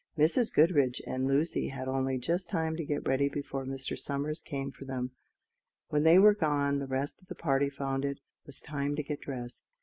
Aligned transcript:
Mrs. 0.17 0.51
Goodriche 0.51 0.99
and 1.05 1.27
Lucy 1.27 1.67
had 1.67 1.87
only 1.87 2.17
just 2.17 2.49
time 2.49 2.75
to 2.75 2.83
get 2.83 3.05
ready 3.07 3.29
before 3.29 3.67
Mr. 3.67 3.95
Somers 3.95 4.41
came 4.41 4.71
for 4.71 4.83
them. 4.83 5.11
When 5.89 6.01
they 6.01 6.17
were 6.17 6.33
gone 6.33 6.79
the 6.79 6.87
rest 6.87 7.21
of 7.21 7.27
the 7.27 7.35
party 7.35 7.69
found 7.69 8.03
it 8.03 8.19
was 8.47 8.61
time 8.61 8.95
to 8.95 9.03
get 9.03 9.21
dressed. 9.21 9.63